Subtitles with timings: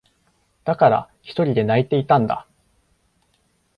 [0.63, 2.47] だから、ひとりで泣いていたんだ。